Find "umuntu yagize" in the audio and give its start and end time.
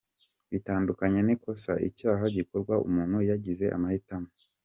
2.87-3.65